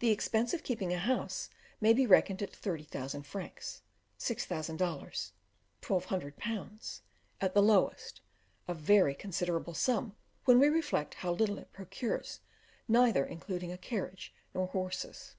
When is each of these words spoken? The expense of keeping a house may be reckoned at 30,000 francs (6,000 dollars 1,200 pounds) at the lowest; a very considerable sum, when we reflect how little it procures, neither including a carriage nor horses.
The 0.00 0.10
expense 0.10 0.52
of 0.52 0.64
keeping 0.64 0.92
a 0.92 0.98
house 0.98 1.48
may 1.80 1.92
be 1.92 2.04
reckoned 2.04 2.42
at 2.42 2.52
30,000 2.52 3.22
francs 3.22 3.82
(6,000 4.18 4.76
dollars 4.76 5.34
1,200 5.86 6.36
pounds) 6.36 7.02
at 7.40 7.54
the 7.54 7.62
lowest; 7.62 8.20
a 8.66 8.74
very 8.74 9.14
considerable 9.14 9.74
sum, 9.74 10.16
when 10.46 10.58
we 10.58 10.66
reflect 10.66 11.14
how 11.14 11.30
little 11.34 11.58
it 11.58 11.72
procures, 11.72 12.40
neither 12.88 13.24
including 13.24 13.70
a 13.70 13.78
carriage 13.78 14.34
nor 14.52 14.66
horses. 14.66 15.36